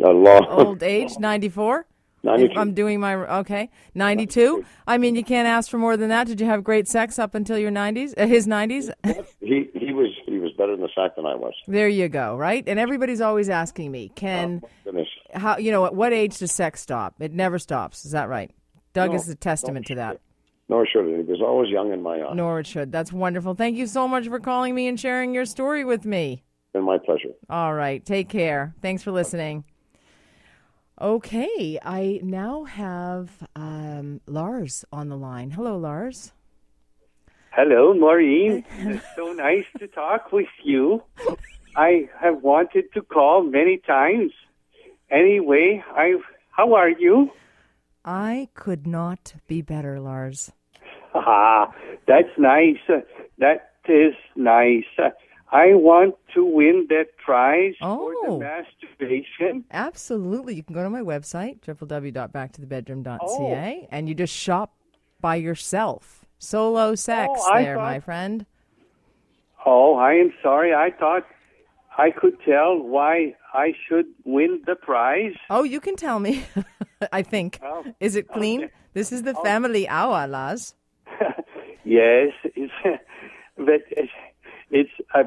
[0.03, 1.85] A long, old age, 94.
[2.21, 2.59] If 92.
[2.59, 4.65] I'm doing my okay, 92.
[4.85, 6.27] I mean, you can't ask for more than that.
[6.27, 8.13] Did you have great sex up until your 90s?
[8.17, 8.91] Uh, his 90s?
[9.39, 11.53] He he was he was better in the sack than I was.
[11.67, 12.35] there you go.
[12.35, 15.07] Right, and everybody's always asking me, can Goodness.
[15.33, 17.15] how you know at what age does sex stop?
[17.21, 18.05] It never stops.
[18.05, 18.51] Is that right?
[18.93, 20.19] Doug No, is a testament to that.
[20.69, 21.25] Nor should it.
[21.25, 22.35] He was always young in my eyes.
[22.35, 22.91] Nor it should.
[22.91, 23.55] That's wonderful.
[23.55, 26.43] Thank you so much for calling me and sharing your story with me.
[26.73, 27.29] Been my pleasure.
[27.49, 28.05] All right.
[28.05, 28.75] Take care.
[28.81, 29.63] Thanks for listening.
[31.01, 31.79] Okay.
[31.83, 35.49] I now have um, Lars on the line.
[35.49, 36.33] Hello, Lars.
[37.51, 38.63] Hello, Maureen.
[38.77, 41.01] It's so nice to talk with you.
[41.75, 44.31] I have wanted to call many times.
[45.09, 46.19] Anyway, I
[46.51, 47.31] how are you?
[48.05, 50.51] I could not be better, Lars.
[51.15, 51.73] Ah,
[52.07, 52.77] that's nice.
[53.37, 54.85] That is nice.
[55.51, 58.39] I want to win that prize for Oh.
[58.39, 59.65] the masturbation.
[59.71, 60.53] Absolutely.
[60.55, 64.73] You can go to my website, www.backtothe-bedroom.ca, and you just shop
[65.21, 66.25] by yourself.
[66.37, 68.45] Solo sex Oh, there, thought- my friend.
[69.65, 70.73] Oh, I am sorry.
[70.73, 71.25] I thought
[71.97, 75.35] I could tell why I should win the prize.
[75.49, 76.43] Oh, you can tell me.
[77.11, 77.59] I think.
[77.63, 78.69] Oh, Is it clean?
[78.93, 80.75] This is the family hour, Lars.
[81.89, 82.71] Yes, it's,
[83.57, 84.11] but it's,
[84.69, 85.23] it's uh,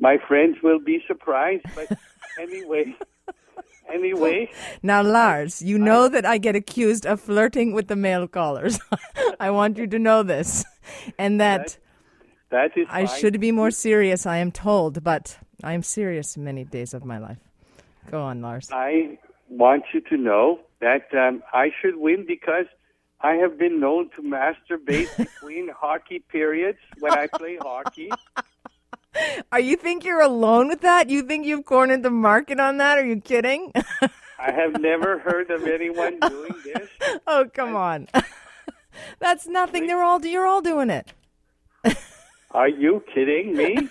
[0.00, 1.64] my friends will be surprised.
[1.76, 1.96] But
[2.38, 2.96] anyway,
[3.92, 4.50] anyway,
[4.82, 8.80] Now, Lars, you know that I get accused of flirting with the male callers.
[9.40, 10.64] I want you to know this.
[11.16, 11.78] And that
[12.50, 12.88] that is.
[12.90, 13.20] I fine.
[13.20, 17.18] should be more serious, I am told, but I am serious many days of my
[17.18, 17.38] life.
[18.10, 18.68] Go on, Lars.
[18.72, 19.16] I
[19.48, 22.66] want you to know that um, I should win because
[23.24, 28.10] I have been known to masturbate between hockey periods when I play hockey.
[29.50, 31.08] Are you think you're alone with that?
[31.08, 32.98] You think you've cornered the market on that?
[32.98, 33.72] Are you kidding?
[34.38, 36.90] I have never heard of anyone doing this.
[37.26, 38.08] oh, come on.
[39.20, 39.86] That's nothing.
[39.86, 41.14] They're all you're all doing it.
[42.50, 43.88] Are you kidding me?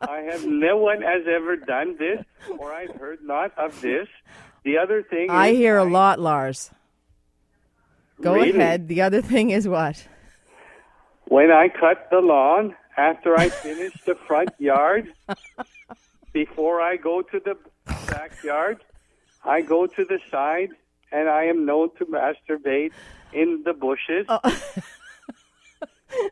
[0.00, 2.24] I have no one has ever done this,
[2.58, 4.08] or I've heard not of this.
[4.64, 6.70] The other thing I hear a lot, Lars.
[8.22, 8.88] Go ahead.
[8.88, 10.06] The other thing is what?
[11.26, 15.12] when I cut the lawn after I finish the front yard,
[16.32, 17.56] before I go to the
[18.08, 18.78] backyard,
[19.44, 20.70] I go to the side
[21.12, 22.90] and I am known to masturbate
[23.32, 24.26] in the bushes.
[24.28, 24.40] Oh.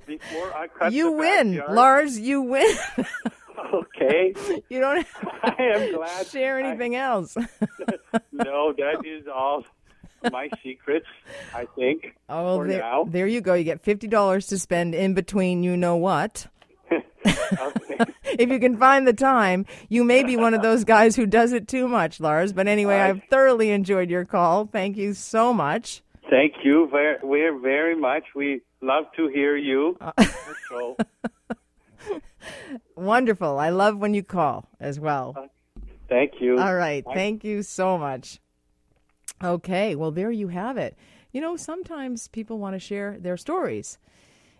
[0.06, 1.76] before I cut You win, backyard.
[1.76, 2.18] Lars.
[2.18, 2.76] You win.
[3.72, 4.34] Okay.
[4.68, 5.06] you don't
[5.42, 6.26] I am glad.
[6.26, 7.36] share I- anything else.
[8.32, 9.64] no, that is all
[10.32, 11.06] my secrets,
[11.54, 12.16] I think.
[12.28, 13.04] Oh, there, now.
[13.04, 13.54] there you go.
[13.54, 15.62] You get fifty dollars to spend in between.
[15.62, 16.46] You know what?
[18.38, 21.52] If you can find the time, you may be one of those guys who does
[21.52, 22.52] it too much, Lars.
[22.52, 24.66] But anyway, I- I've thoroughly enjoyed your call.
[24.66, 26.02] Thank you so much.
[26.30, 28.24] Thank you very, we're very much.
[28.36, 29.96] We love to hear you.
[30.00, 30.12] Uh,
[30.68, 30.96] so,
[32.96, 33.58] Wonderful.
[33.58, 35.34] I love when you call as well.
[35.36, 35.46] Uh,
[36.08, 36.58] thank you.
[36.58, 37.04] All right.
[37.14, 38.40] Thank you so much.
[39.42, 39.94] Okay.
[39.94, 40.96] Well, there you have it.
[41.32, 43.98] You know, sometimes people want to share their stories.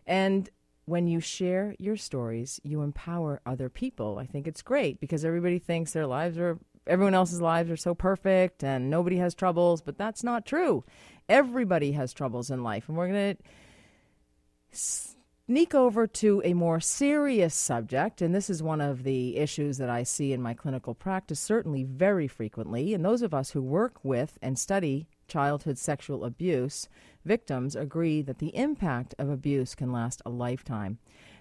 [0.07, 0.49] And
[0.85, 4.19] when you share your stories, you empower other people.
[4.19, 7.95] I think it's great because everybody thinks their lives are, everyone else's lives are so
[7.95, 10.85] perfect and nobody has troubles, but that's not true.
[11.29, 12.89] Everybody has troubles in life.
[12.89, 15.18] And we're going to
[15.49, 19.89] sneak over to a more serious subject, and this is one of the issues that
[19.89, 22.93] I see in my clinical practice, certainly very frequently.
[22.93, 26.87] And those of us who work with and study childhood sexual abuse
[27.25, 30.99] victims agree that the impact of abuse can last a lifetime.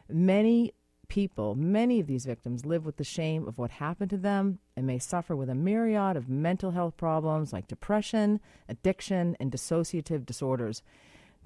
[0.08, 0.72] Many
[1.10, 4.88] people, many of these victims, live with the shame of what happened to them and
[4.88, 8.40] may suffer with a myriad of mental health problems like depression,
[8.70, 10.82] addiction, and dissociative disorders.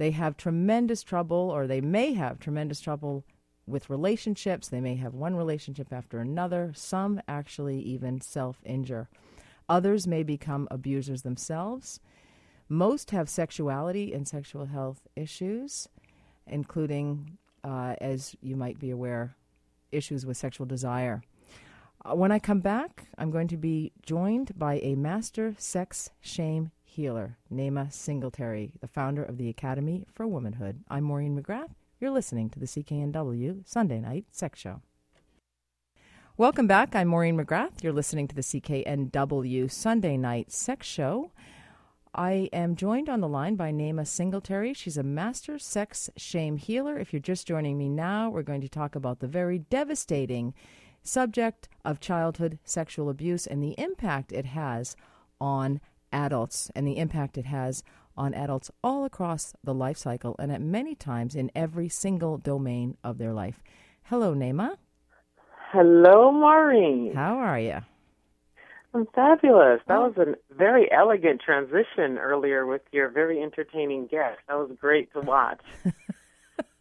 [0.01, 3.23] They have tremendous trouble, or they may have tremendous trouble
[3.67, 4.67] with relationships.
[4.67, 6.71] They may have one relationship after another.
[6.75, 9.09] Some actually even self injure.
[9.69, 11.99] Others may become abusers themselves.
[12.67, 15.87] Most have sexuality and sexual health issues,
[16.47, 19.35] including, uh, as you might be aware,
[19.91, 21.21] issues with sexual desire.
[22.03, 26.71] Uh, when I come back, I'm going to be joined by a master sex shame
[26.91, 30.83] healer, Nema Singletary, the founder of the Academy for Womanhood.
[30.89, 31.69] I'm Maureen McGrath.
[32.01, 34.81] You're listening to the CKNW Sunday Night Sex Show.
[36.35, 36.93] Welcome back.
[36.93, 37.81] I'm Maureen McGrath.
[37.81, 41.31] You're listening to the CKNW Sunday Night Sex Show.
[42.13, 44.73] I am joined on the line by Nema Singletary.
[44.73, 46.99] She's a master sex shame healer.
[46.99, 50.53] If you're just joining me now, we're going to talk about the very devastating
[51.03, 54.97] subject of childhood sexual abuse and the impact it has
[55.39, 55.79] on
[56.11, 57.83] adults and the impact it has
[58.17, 62.97] on adults all across the life cycle and at many times in every single domain
[63.03, 63.61] of their life.
[64.03, 64.77] Hello, Nema.
[65.71, 67.13] Hello, Maureen.
[67.15, 67.77] How are you?
[68.93, 69.79] I'm fabulous.
[69.87, 70.09] That oh.
[70.09, 74.39] was a very elegant transition earlier with your very entertaining guest.
[74.47, 75.61] That was great to watch.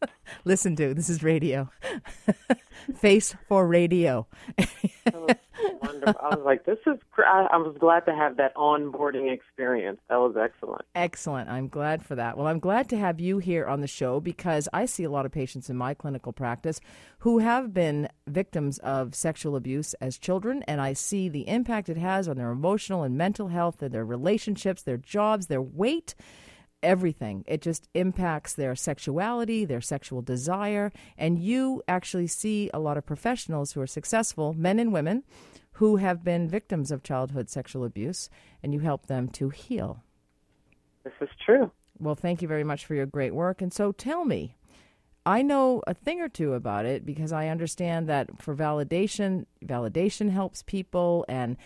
[0.44, 1.70] Listen to this is radio.
[2.96, 4.26] Face for radio.
[5.80, 6.14] wonderful.
[6.20, 6.98] I was like, this is.
[7.18, 10.00] I, I was glad to have that onboarding experience.
[10.08, 10.84] That was excellent.
[10.94, 11.48] Excellent.
[11.48, 12.36] I'm glad for that.
[12.36, 15.26] Well, I'm glad to have you here on the show because I see a lot
[15.26, 16.80] of patients in my clinical practice
[17.18, 21.98] who have been victims of sexual abuse as children, and I see the impact it
[21.98, 26.14] has on their emotional and mental health, and their relationships, their jobs, their weight
[26.82, 27.44] everything.
[27.46, 30.92] It just impacts their sexuality, their sexual desire.
[31.16, 35.24] And you actually see a lot of professionals who are successful, men and women,
[35.72, 38.28] who have been victims of childhood sexual abuse,
[38.62, 40.02] and you help them to heal.
[41.04, 41.70] This is true.
[41.98, 43.62] Well, thank you very much for your great work.
[43.62, 44.56] And so tell me,
[45.26, 50.30] I know a thing or two about it because I understand that for validation, validation
[50.30, 51.56] helps people and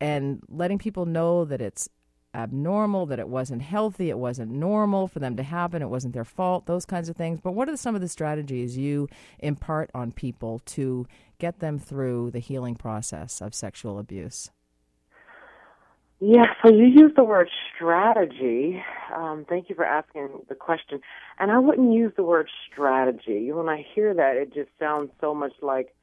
[0.00, 1.88] and letting people know that it's
[2.34, 6.24] abnormal, that it wasn't healthy, it wasn't normal for them to happen, it wasn't their
[6.24, 7.40] fault, those kinds of things.
[7.40, 11.06] But what are some of the strategies you impart on people to
[11.38, 14.50] get them through the healing process of sexual abuse?
[16.20, 18.82] Yeah, so you use the word strategy.
[19.14, 21.00] Um, thank you for asking the question.
[21.38, 23.52] And I wouldn't use the word strategy.
[23.52, 25.94] When I hear that, it just sounds so much like,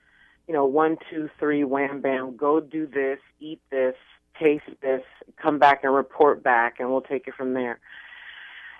[0.47, 3.95] you know, one, two, three, wham, bam, go do this, eat this,
[4.41, 5.01] taste this,
[5.41, 7.79] come back and report back, and we'll take it from there.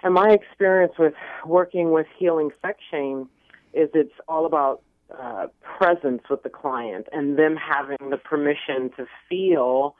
[0.04, 1.13] And my experience with
[1.45, 3.30] working with healing sex shame
[3.74, 4.82] is it's all about
[5.17, 5.47] uh,
[5.78, 9.95] presence with the client and them having the permission to feel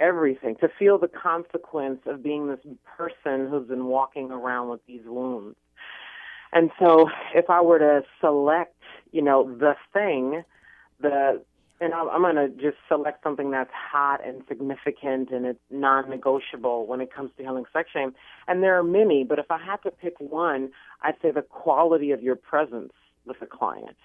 [0.00, 2.60] everything, to feel the consequence of being this
[2.96, 5.56] person who's been walking around with these wounds.
[6.52, 8.80] And so if I were to select,
[9.12, 10.42] you know, the thing,
[11.00, 11.42] the
[11.80, 17.00] and I'm going to just select something that's hot and significant and it's non-negotiable when
[17.00, 18.14] it comes to healing sex shame.
[18.48, 20.70] And there are many, but if I had to pick one,
[21.02, 22.92] I'd say the quality of your presence
[23.24, 23.96] with a client.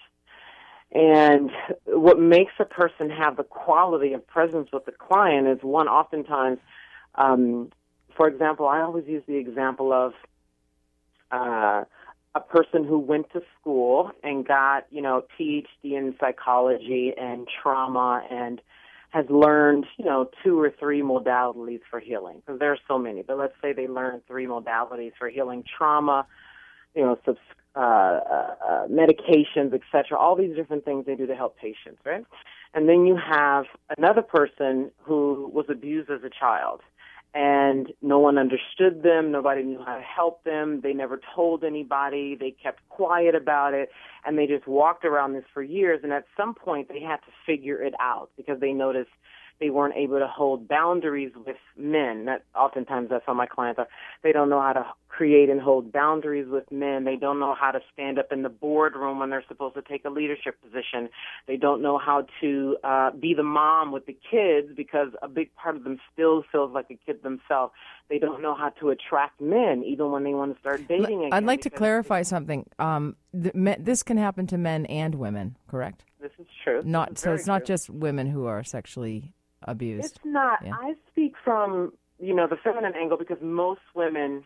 [0.92, 1.50] And
[1.86, 6.60] what makes a person have the quality of presence with the client is one, oftentimes,
[7.16, 7.72] um,
[8.16, 10.14] for example, I always use the example of
[11.32, 11.86] uh,
[12.36, 18.24] a person who went to school and got, you know, PhD in psychology and trauma
[18.30, 18.60] and
[19.10, 23.22] has learned, you know, two or three modalities for healing because there are so many.
[23.22, 26.26] But let's say they learned three modalities for healing trauma,
[26.96, 27.40] you know, subs-
[27.76, 30.18] uh, uh, uh, medications, etc.
[30.18, 32.26] All these different things they do to help patients, right?
[32.74, 33.66] And then you have
[33.98, 36.82] another person who was abused as a child
[37.34, 39.32] and no one understood them.
[39.32, 40.82] Nobody knew how to help them.
[40.82, 42.36] They never told anybody.
[42.40, 43.90] They kept quiet about it,
[44.26, 46.02] and they just walked around this for years.
[46.04, 49.10] And at some point, they had to figure it out because they noticed
[49.60, 52.26] They weren't able to hold boundaries with men.
[52.26, 53.88] That oftentimes that's how my clients are.
[54.22, 57.04] They don't know how to create and hold boundaries with men.
[57.04, 60.06] They don't know how to stand up in the boardroom when they're supposed to take
[60.06, 61.10] a leadership position.
[61.48, 65.54] They don't know how to uh, be the mom with the kids because a big
[65.56, 67.74] part of them still feels like a kid themselves.
[68.10, 71.34] They don't know how to attract men even when they want to start dating again.
[71.34, 72.66] I'd like to clarify something.
[72.80, 76.06] Um, the, this can happen to men and women, correct?
[76.24, 76.82] This is true.
[76.86, 77.34] Not is so.
[77.34, 77.68] It's not true.
[77.68, 80.06] just women who are sexually abused.
[80.06, 80.60] It's not.
[80.64, 80.72] Yeah.
[80.74, 84.46] I speak from you know the feminine angle because most women,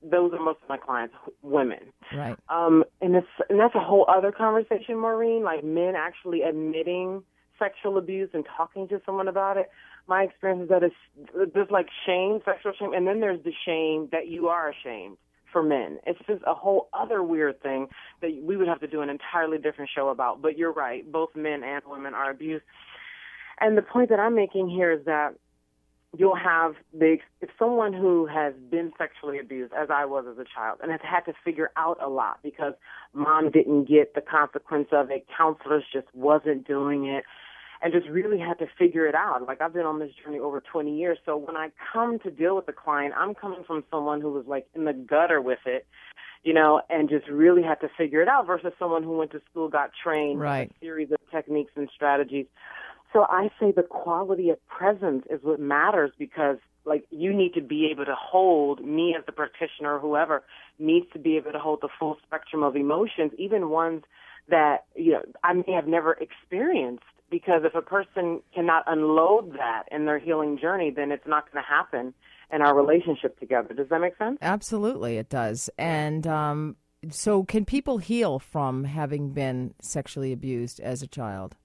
[0.00, 1.92] those are most of my clients, women.
[2.14, 2.36] Right.
[2.48, 5.42] Um, and it's and that's a whole other conversation, Maureen.
[5.42, 7.24] Like men actually admitting
[7.58, 9.70] sexual abuse and talking to someone about it.
[10.06, 14.08] My experience is that it's there's like shame, sexual shame, and then there's the shame
[14.12, 15.16] that you are ashamed
[15.52, 15.98] for men.
[16.06, 17.88] It's just a whole other weird thing
[18.20, 20.42] that we would have to do an entirely different show about.
[20.42, 22.64] But you're right, both men and women are abused.
[23.60, 25.34] And the point that I'm making here is that
[26.16, 30.44] you'll have the if someone who has been sexually abused as I was as a
[30.44, 32.74] child and has had to figure out a lot because
[33.14, 37.24] mom didn't get the consequence of it, counselors just wasn't doing it
[37.82, 39.44] and just really had to figure it out.
[39.46, 41.18] Like I've been on this journey over 20 years.
[41.26, 44.44] So when I come to deal with the client, I'm coming from someone who was
[44.46, 45.86] like in the gutter with it,
[46.44, 49.42] you know, and just really had to figure it out versus someone who went to
[49.50, 50.70] school, got trained, Right.
[50.70, 52.46] a series of techniques and strategies.
[53.12, 57.60] So I say the quality of presence is what matters because like you need to
[57.60, 60.42] be able to hold me as the practitioner or whoever
[60.78, 64.02] needs to be able to hold the full spectrum of emotions, even ones
[64.48, 69.84] that, you know, I may have never experienced because if a person cannot unload that
[69.90, 72.14] in their healing journey, then it's not going to happen
[72.52, 73.74] in our relationship together.
[73.74, 74.38] Does that make sense?
[74.42, 75.70] Absolutely, it does.
[75.78, 76.76] And um,
[77.10, 81.56] so, can people heal from having been sexually abused as a child?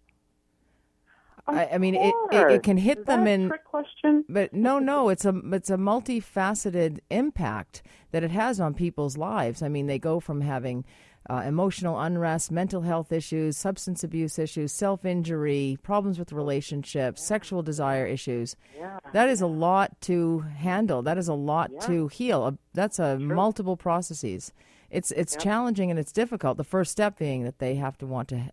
[1.46, 3.52] I, I mean, it, it, it can hit Is them in.
[3.66, 4.26] question.
[4.28, 9.62] But no, no, it's a it's a multifaceted impact that it has on people's lives.
[9.62, 10.84] I mean, they go from having
[11.30, 17.62] uh, emotional unrest, mental health issues, substance abuse issues, self injury, problems with relationships, sexual
[17.62, 18.56] desire issues.
[18.78, 19.00] Yeah.
[19.14, 21.02] That is a lot to handle.
[21.02, 22.58] That is a lot to heal.
[22.74, 24.54] That's a multiple processes.
[24.90, 26.58] It's it's challenging and it's difficult.
[26.58, 28.52] The first step being that they have to want to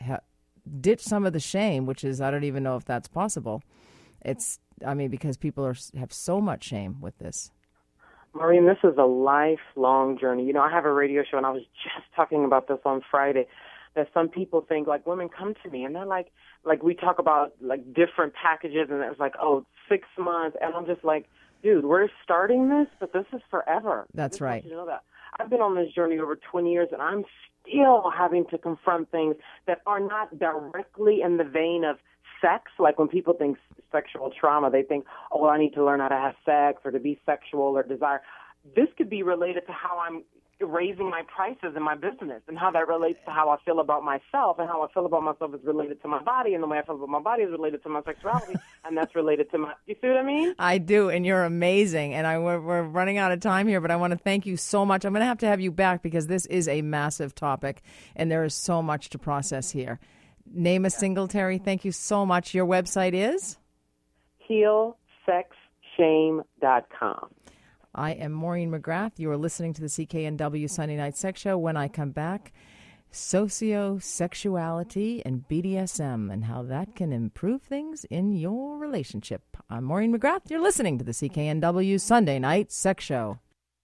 [0.00, 0.20] ha-
[0.80, 3.62] ditch some of the shame, which is I don't even know if that's possible.
[4.24, 7.50] It's I mean because people are have so much shame with this.
[8.36, 10.44] Maureen, this is a lifelong journey.
[10.44, 13.02] You know, I have a radio show, and I was just talking about this on
[13.10, 13.46] Friday.
[13.94, 16.30] That some people think like women come to me and they're like,
[16.64, 20.84] like we talk about like different packages, and it's like, oh, six months, and I'm
[20.84, 21.26] just like,
[21.62, 24.06] dude, we're starting this, but this is forever.
[24.12, 24.64] That's I just want right.
[24.64, 25.02] You know that
[25.40, 27.24] I've been on this journey over 20 years, and I'm
[27.62, 31.96] still having to confront things that are not directly in the vein of
[32.46, 32.70] sex.
[32.78, 33.58] Like when people think
[33.92, 36.90] sexual trauma, they think, oh, well, I need to learn how to have sex or
[36.90, 38.22] to be sexual or desire.
[38.74, 40.24] This could be related to how I'm
[40.60, 44.02] raising my prices in my business and how that relates to how I feel about
[44.02, 46.78] myself and how I feel about myself is related to my body and the way
[46.78, 49.74] I feel about my body is related to my sexuality and that's related to my
[49.84, 50.54] you see what I mean?
[50.58, 52.14] I do, and you're amazing.
[52.14, 54.56] And I we're, we're running out of time here, but I want to thank you
[54.56, 55.04] so much.
[55.04, 57.82] I'm going to have to have you back because this is a massive topic,
[58.14, 60.00] and there is so much to process here.
[60.54, 62.54] Nema Singletary, thank you so much.
[62.54, 63.58] Your website is.
[64.48, 67.28] healsexshame.com.
[67.94, 69.18] I am Maureen McGrath.
[69.18, 71.56] You are listening to the CKNW Sunday Night Sex Show.
[71.56, 72.52] When I come back,
[73.12, 79.42] sociosexuality and BDSM and how that can improve things in your relationship.
[79.70, 80.50] I'm Maureen McGrath.
[80.50, 83.38] You're listening to the CKNW Sunday Night Sex Show.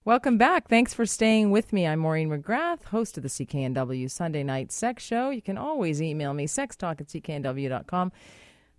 [0.05, 0.67] Welcome back.
[0.67, 1.87] Thanks for staying with me.
[1.87, 5.29] I'm Maureen McGrath, host of the CKNW Sunday Night Sex Show.
[5.29, 8.11] You can always email me, sextalk at cknw.com.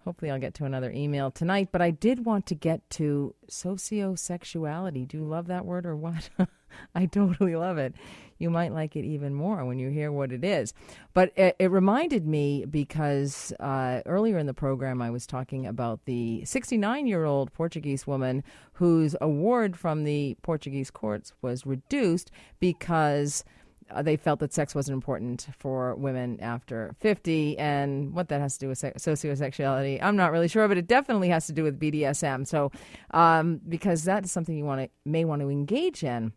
[0.04, 5.08] Hopefully, I'll get to another email tonight, but I did want to get to sociosexuality.
[5.08, 6.28] Do you love that word or what?
[6.94, 7.94] I totally love it.
[8.38, 10.74] You might like it even more when you hear what it is.
[11.12, 16.04] But it, it reminded me because uh, earlier in the program, I was talking about
[16.04, 18.42] the 69 year old Portuguese woman
[18.74, 23.44] whose award from the Portuguese courts was reduced because
[23.90, 28.54] uh, they felt that sex wasn't important for women after 50 and what that has
[28.54, 31.62] to do with se- sociosexuality i'm not really sure but it definitely has to do
[31.62, 32.72] with bdsm so
[33.10, 36.32] um, because that is something you want to may want to engage in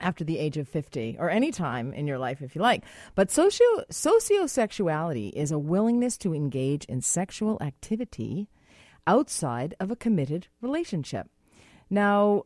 [0.00, 3.30] after the age of 50 or any time in your life if you like but
[3.30, 8.48] socio sociosexuality is a willingness to engage in sexual activity
[9.06, 11.28] outside of a committed relationship
[11.90, 12.44] now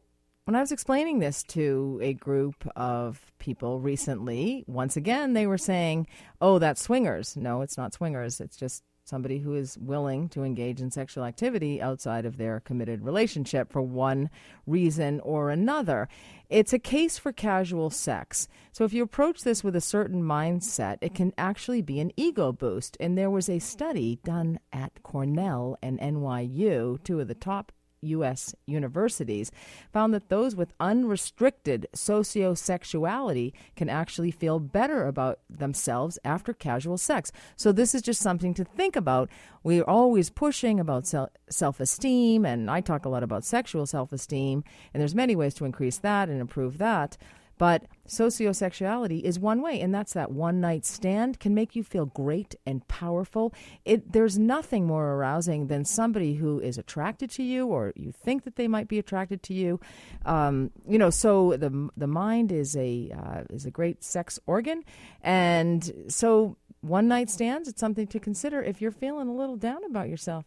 [0.48, 5.58] when I was explaining this to a group of people recently, once again, they were
[5.58, 6.06] saying,
[6.40, 7.36] oh, that's swingers.
[7.36, 8.40] No, it's not swingers.
[8.40, 13.02] It's just somebody who is willing to engage in sexual activity outside of their committed
[13.02, 14.28] relationship for one
[14.66, 16.08] reason or another.
[16.50, 18.48] It's a case for casual sex.
[18.72, 22.52] So if you approach this with a certain mindset, it can actually be an ego
[22.52, 22.96] boost.
[23.00, 27.72] And there was a study done at Cornell and NYU, two of the top
[28.02, 28.54] U.S.
[28.66, 29.50] universities
[29.92, 37.32] found that those with unrestricted sociosexuality can actually feel better about themselves after casual sex.
[37.56, 39.28] So, this is just something to think about.
[39.62, 41.06] We're always pushing about
[41.50, 45.54] self esteem, and I talk a lot about sexual self esteem, and there's many ways
[45.54, 47.16] to increase that and improve that.
[47.58, 52.06] But sociosexuality is one way, and that's that one night stand can make you feel
[52.06, 53.52] great and powerful.
[53.84, 58.44] It, there's nothing more arousing than somebody who is attracted to you, or you think
[58.44, 59.80] that they might be attracted to you.
[60.24, 64.84] Um, you know, so the the mind is a uh, is a great sex organ,
[65.22, 67.68] and so one night stands.
[67.68, 70.44] It's something to consider if you're feeling a little down about yourself.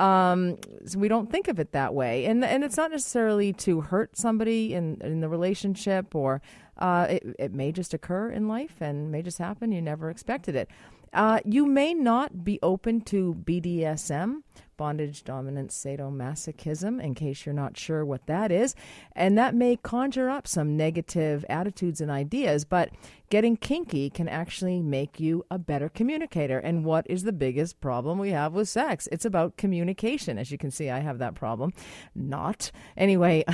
[0.00, 3.82] Um, so we don't think of it that way, and and it's not necessarily to
[3.82, 6.40] hurt somebody in in the relationship, or
[6.78, 9.72] uh, it it may just occur in life and may just happen.
[9.72, 10.70] You never expected it.
[11.12, 14.42] Uh, you may not be open to BDSM,
[14.80, 18.74] bondage, dominance, sadomasochism, in case you're not sure what that is.
[19.12, 22.88] And that may conjure up some negative attitudes and ideas, but
[23.28, 26.58] getting kinky can actually make you a better communicator.
[26.58, 29.06] And what is the biggest problem we have with sex?
[29.12, 30.38] It's about communication.
[30.38, 31.74] As you can see, I have that problem.
[32.14, 32.70] Not.
[32.96, 33.44] Anyway,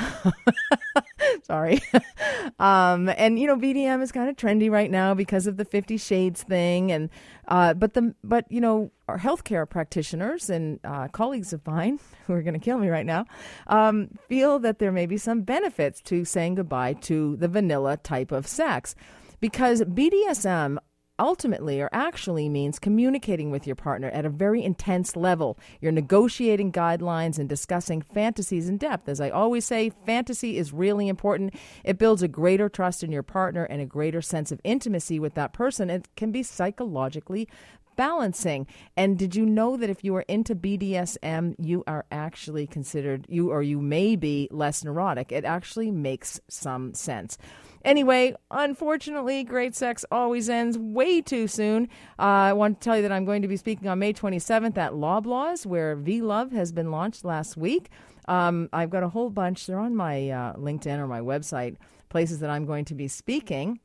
[1.42, 1.80] sorry.
[2.60, 5.96] um, and, you know, BDM is kind of trendy right now because of the Fifty
[5.96, 6.92] Shades thing.
[6.92, 7.10] And,
[7.48, 12.32] uh, but the, but, you know, our healthcare practitioners and uh, colleagues of mine who
[12.32, 13.24] are going to kill me right now
[13.68, 18.32] um, feel that there may be some benefits to saying goodbye to the vanilla type
[18.32, 18.94] of sex
[19.40, 20.78] because BDSM
[21.18, 25.58] ultimately or actually means communicating with your partner at a very intense level.
[25.80, 29.08] You're negotiating guidelines and discussing fantasies in depth.
[29.08, 31.54] As I always say, fantasy is really important.
[31.84, 35.34] It builds a greater trust in your partner and a greater sense of intimacy with
[35.34, 35.90] that person.
[35.90, 37.48] It can be psychologically
[37.96, 38.66] balancing.
[38.96, 43.50] And did you know that if you are into BDSM, you are actually considered you
[43.50, 45.32] or you may be less neurotic?
[45.32, 47.38] It actually makes some sense.
[47.84, 51.84] Anyway, unfortunately, great sex always ends way too soon.
[52.18, 54.76] Uh, I want to tell you that I'm going to be speaking on May 27th
[54.76, 57.90] at Loblaws, where V Love has been launched last week.
[58.26, 59.66] Um, I've got a whole bunch.
[59.66, 61.76] They're on my uh, LinkedIn or my website,
[62.08, 63.78] places that I'm going to be speaking.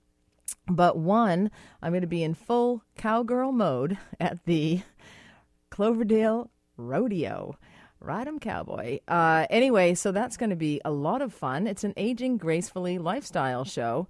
[0.68, 4.82] But one, I'm going to be in full cowgirl mode at the
[5.70, 7.58] Cloverdale Rodeo.
[8.00, 9.00] Ride 'em cowboy.
[9.08, 11.68] Uh, anyway, so that's going to be a lot of fun.
[11.68, 14.08] It's an aging gracefully lifestyle show.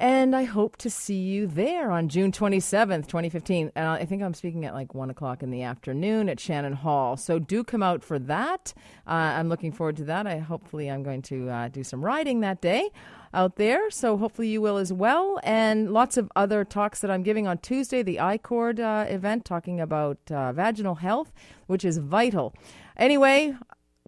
[0.00, 3.72] And I hope to see you there on June 27th, 2015.
[3.74, 7.16] And I think I'm speaking at like 1 o'clock in the afternoon at Shannon Hall.
[7.16, 8.72] So do come out for that.
[9.08, 10.26] Uh, I'm looking forward to that.
[10.28, 12.90] I Hopefully, I'm going to uh, do some riding that day
[13.34, 13.90] out there.
[13.90, 15.40] So hopefully you will as well.
[15.42, 19.80] And lots of other talks that I'm giving on Tuesday, the iCord uh, event, talking
[19.80, 21.32] about uh, vaginal health,
[21.66, 22.54] which is vital.
[22.96, 23.54] Anyway,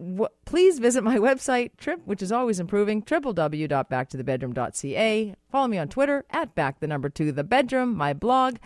[0.01, 5.35] w- please visit my website, trip, which is always improving, www.backtothebedroom.ca.
[5.51, 8.57] Follow me on Twitter at back the number two the bedroom, my blog.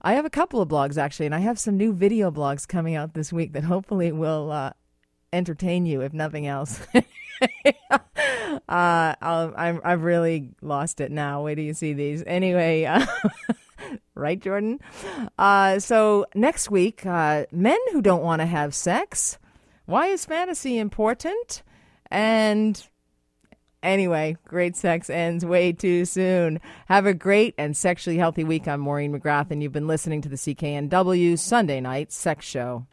[0.00, 2.94] I have a couple of blogs actually, and I have some new video blogs coming
[2.94, 4.70] out this week that hopefully will uh,
[5.32, 6.86] entertain you, if nothing else.
[6.94, 7.00] uh,
[8.68, 11.42] i have really lost it now.
[11.42, 12.22] Wait till you see these.
[12.26, 13.04] Anyway, uh,
[14.14, 14.78] right, Jordan?
[15.36, 19.38] Uh, so next week, uh, men who don't want to have sex.
[19.88, 21.62] Why is fantasy important?
[22.10, 22.86] And
[23.82, 26.60] anyway, great sex ends way too soon.
[26.88, 28.68] Have a great and sexually healthy week.
[28.68, 32.84] I'm Maureen McGrath, and you've been listening to the CKNW Sunday Night Sex Show.